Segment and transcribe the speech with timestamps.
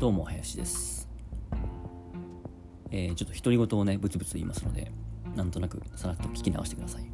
[0.00, 1.06] どうも林です、
[2.90, 4.90] えーちょっと独り言をねブツブツ言いますので
[5.36, 7.04] なんとなくさらっと聞き直してください。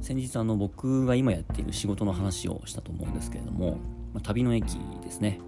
[0.00, 3.78] 先日あの僕が今やっている仕事の話をしたと思うんですけれども、
[4.14, 5.40] まあ旅の駅ですね。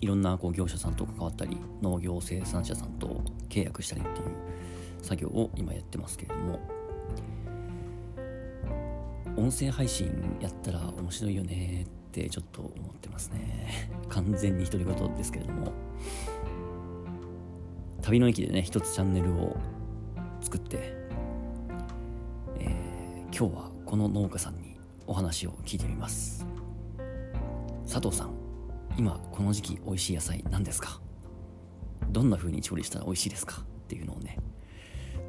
[0.00, 4.26] いろんなこう業者さんと関わったり農業生産者さんと契約したりっていう
[5.02, 6.60] 作業を今やってますけれども
[9.36, 13.90] 音声配信やったら面白いよねってってちょっと思ってますね。
[14.08, 15.72] 完全に独り言ですけれども。
[18.02, 19.56] 旅の駅でね一つチャンネルを
[20.40, 20.78] 作って、
[22.60, 24.76] えー今日はこの農家さんに
[25.08, 26.46] お話を聞いてみます。
[27.84, 28.30] 佐藤さん
[28.96, 31.00] 今この時期美味しい野菜何ですか？
[32.10, 33.62] どんな風に調理したら美味しいですか？
[33.62, 34.38] っていうのをね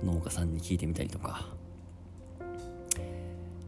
[0.03, 1.47] 農家さんに聞いてみたりとか。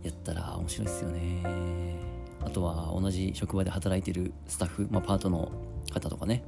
[0.04, 2.17] やったら面白いですよね。
[2.48, 5.52] あとは同じ職場で働いてるスタッフ、まあ、パートの
[5.92, 6.46] 方とかね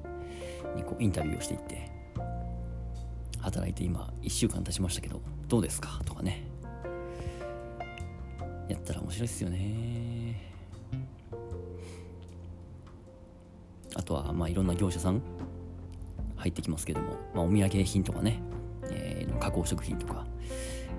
[0.73, 1.91] にこうインタビューをしていって
[3.41, 5.99] 働いて今1週間経ちましたけどどうですか？
[6.05, 6.45] とかね。
[8.69, 10.53] やったら面白いですよね。
[13.95, 15.21] あとはまあいろんな業者さん
[16.37, 18.41] 入ってきますけども、まあ、お土産品とかね、
[18.83, 20.25] えー加工食品とか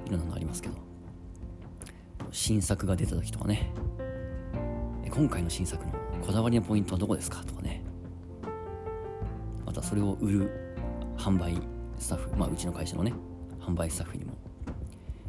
[0.07, 0.75] いろんなのありますけど。
[2.33, 3.71] 新作が出た時とかね。
[5.11, 5.93] 今回の新作の
[6.25, 7.43] こだわりのポイントはどこですか？
[7.45, 7.83] とかね。
[9.67, 10.77] またそれを売る
[11.19, 11.61] 販売
[11.99, 13.13] スタッフまあうちの会社のね
[13.61, 14.33] 販売スタッフにも。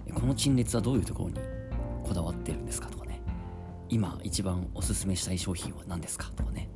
[0.05, 1.35] えこの陳列はどういうところに
[2.03, 2.89] こだわってるんですか？
[2.89, 3.21] とかね。
[3.89, 6.29] 今一番おすすめしたい商品は何ですか？
[6.35, 6.69] とかね。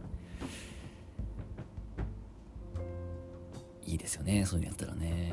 [3.86, 5.32] いいですよねそういうのやったらね。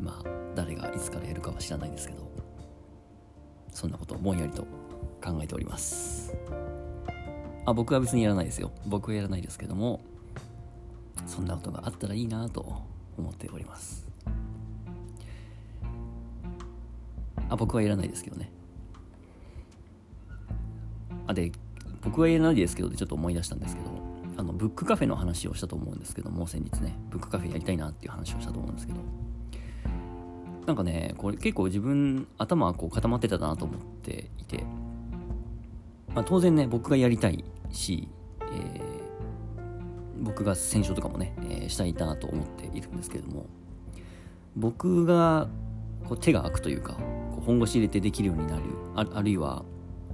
[0.00, 2.26] まあ誰がいつからやるかは知らないですけど。
[3.70, 4.66] そんなことをぼんやりと
[5.26, 6.34] 考えております。
[7.64, 8.70] あ僕は別にやらないですよ。
[8.86, 10.00] 僕はやらないですけども
[11.26, 12.82] そんなことがあったらいいなと
[13.18, 14.06] 思っております。
[17.48, 18.50] あ僕はやらないですけどね。
[21.26, 21.50] あで
[22.02, 23.90] 僕はやらないですけどでちょっと思い出したんですけど
[24.36, 26.96] あのブックカフェの話をしたと思うんですけども先日ね。
[27.10, 29.00] ブックカフェやりたいなっていう話をしたと思うんですけど。
[30.66, 34.64] なんかねこれ結構自分頭はこう固まってたなと思っていて、
[36.16, 38.08] まあ、当然ね僕がやりたいし、
[38.40, 38.86] えー
[40.18, 43.46] 僕が選書とかもね、えーしたいなと思っているんですけれども
[44.56, 45.46] 僕が
[46.08, 48.62] こう手が空くというかこう本腰入れてできるようになる
[48.94, 49.62] ああるいは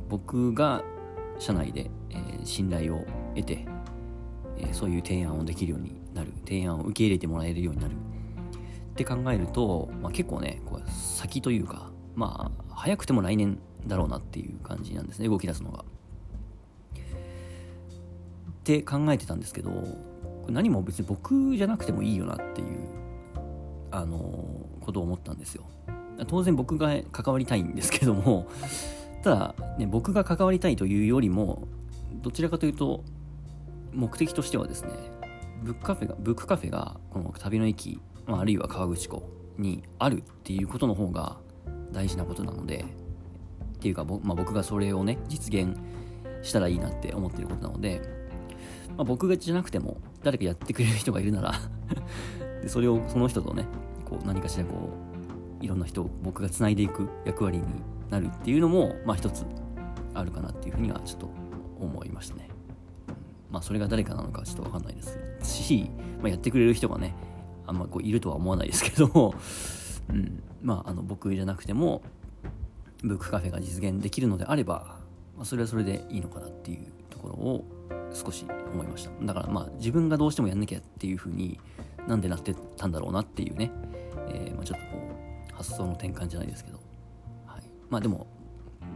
[0.09, 0.83] 僕が
[1.39, 3.65] 社内で、えー信頼を得て、
[4.59, 7.95] えーそういう提案をできるようになる提案を受け入れてもらえるようになる。
[7.95, 15.85] って考えると、まあ、結構ねこう先というかまあ早くても来年だろうなっていう感じなんですね動き出すのが。
[18.63, 22.67] って考えてたんですけどこれ何も別に僕じゃなくてもいいよなっていう
[23.91, 24.19] あの
[24.81, 25.65] ことを思ったんですよ。
[26.29, 28.47] 当然僕が関わりたいんですけども
[29.23, 31.67] ただ、ね、僕が関わりたいというよりも
[32.23, 33.03] どちらかというと
[33.93, 34.91] 目的としてはですね
[35.63, 39.23] ブックカフェがブックカフェがこの旅の駅、まあ、あるいは河口湖
[39.59, 41.39] にあるっていうことの方が
[41.93, 42.85] 大事なことなので
[43.83, 45.77] ていうか、まあ、僕がそれをね実現
[46.43, 48.01] したらいいなって思ってることなので、
[48.97, 51.55] まあ、僕がじゃなくても誰かやってくれる人がいるなら
[52.63, 53.67] でそれをその人とね
[54.05, 54.91] こう何かしらこ
[55.61, 57.65] ういろんな人を僕がつないでいく役割に
[58.11, 59.45] なるっていうのもまあ一つ
[60.15, 61.31] あるかなっていうふうにはちょっと
[61.81, 62.49] 思いましたね。
[63.51, 65.91] まあそれが誰かなのかちょっとわかんないですし、
[66.21, 67.15] まあ、やってくれる人がね
[67.67, 69.35] あんまこういるとは思わないですけど、
[70.11, 72.03] うん、まああの僕じゃなくても
[73.03, 74.99] ブックカフェが実現できるのであれば、
[75.37, 77.65] まあ、それはそれでいいのかなっていうところを
[78.13, 79.11] 少し思いました。
[79.25, 81.59] だからまあ自分がどうしてもやんなきゃっていうふうに
[82.07, 83.71] なんでなってたんだろうなっていうね、
[84.29, 84.99] えーまあ、ちょっとこ
[85.51, 86.79] う発想の転換じゃないですけど、
[87.47, 88.27] はい、まあでも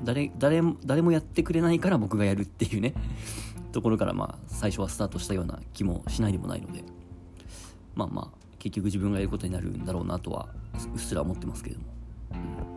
[0.05, 2.95] 誰誰も誰もやってくれないから僕がやるっていうね。
[3.73, 6.85] ところからまあ最初はスタートしたような気もしないでもないので。
[7.95, 10.49] まあまあ結局自分がやることになるんだろうなとは
[10.93, 11.87] うっすら思ってますけれども、
[12.71, 12.76] うん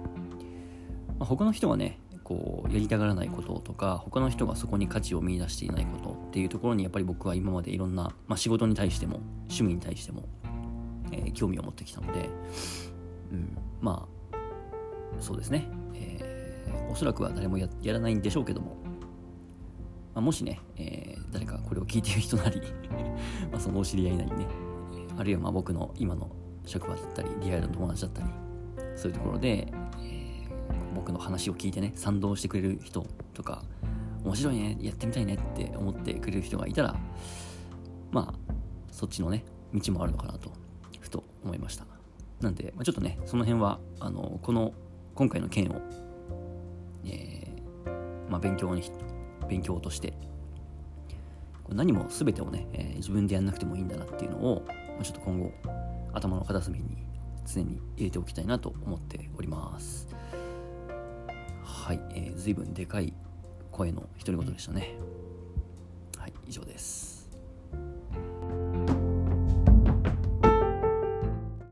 [1.19, 9.19] まあ、他の人がねこうやりたがらないこととか他の人がそこに価値を見出していないことっていうところにやっぱり僕は今までいろんな、まあ、仕事に対しても
[9.49, 10.23] 趣味に対しても、
[11.11, 12.29] えー興味を持ってきたので、
[13.31, 14.35] うん、まあ
[15.19, 16.39] そうですね、えー
[16.91, 18.75] おそらくは誰もやらないんでしょうけども、
[20.15, 22.61] まあ、もしね、えー誰かこれを聞いている人なり
[23.51, 24.47] まあそのお知り合いなりね
[25.17, 26.29] あるいはまあ僕の今の
[26.65, 28.27] 職場だったりリアルの友達だったり
[28.95, 29.71] そういうところで、
[31.11, 33.63] の話を聞いてね賛同してくれる人とか
[34.23, 36.95] 面白いねやってみたいねって思ってくれる人がいたら
[38.11, 38.53] まあ
[38.91, 40.51] そっちのね道もあるのかなと
[40.99, 41.85] ふと思いました。
[42.41, 44.73] なんで、まあ、ちょっとねその辺はあのこの
[45.13, 45.81] 今回の件を、
[47.05, 48.81] えー、まあ、勉強に
[49.49, 50.13] 勉強として
[51.67, 55.51] 何も全てをね、えー、自分でやんなくてもいいんだなっていうのを、まあ、ちょっと今後
[56.13, 57.05] 頭の片隅に
[57.45, 60.07] 常に入れておきたいなと思っております。
[61.89, 63.11] はい、えー、随分でかい
[63.71, 64.93] 声の独り言でしたね。
[66.19, 67.18] はい以上です。